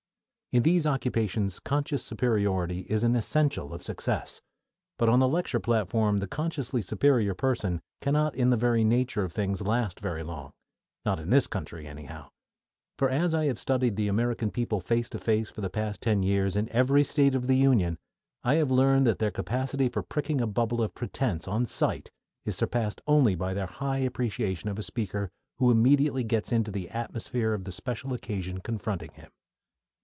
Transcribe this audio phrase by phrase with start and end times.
[0.53, 4.41] In these occupations conscious superiority is an essential of success;
[4.97, 9.31] but on the lecture platform the consciously superior person cannot in the very nature of
[9.31, 10.51] things last very long:
[11.05, 12.27] not in this country, anyhow;
[12.97, 16.21] for, as I have studied the American people face to face for the past ten
[16.21, 17.97] years in every State of the Union,
[18.43, 22.11] I have learned that their capacity for pricking a bubble of pretense on sight
[22.43, 25.29] is surpassed only by their high appreciation of a speaker
[25.59, 29.31] who immediately gets into the atmosphere of the special occasion confronting him.